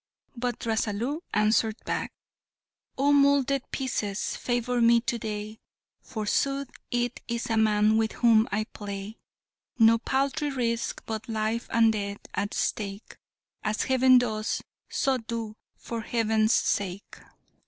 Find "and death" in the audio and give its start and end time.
11.69-12.21